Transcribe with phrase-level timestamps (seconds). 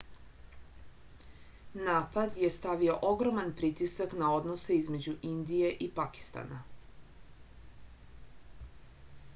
[1.87, 6.61] napad je stavio ogroman pritisak na odnose između indije i pakistana